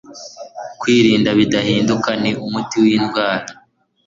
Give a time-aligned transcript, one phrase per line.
[0.79, 3.45] Kwirinda Bidahinduka ni Umuti w’Indwara